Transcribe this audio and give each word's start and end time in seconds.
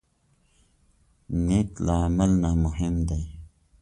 نیت 1.45 1.69
له 1.85 1.93
عمل 2.03 2.31
نه 2.43 2.49
مهم 2.63 2.95
دی. 3.09 3.23